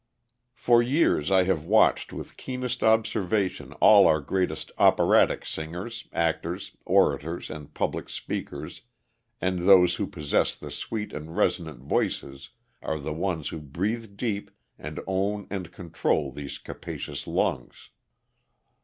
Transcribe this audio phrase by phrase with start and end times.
[0.55, 7.51] For years I have watched with keenest observation all our greatest operatic singers, actors, orators,
[7.51, 8.81] and public speakers,
[9.39, 12.49] and those who possess the sweet and resonant voices
[12.81, 17.91] are the ones who breathe deep and own and control these capacious lungs.